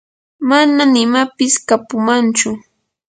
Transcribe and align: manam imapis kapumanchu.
manam 0.49 0.91
imapis 1.05 1.53
kapumanchu. 1.67 2.49